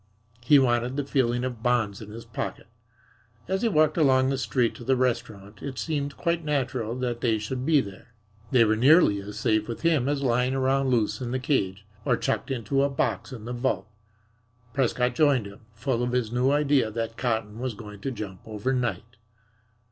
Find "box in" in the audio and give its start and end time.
12.89-13.45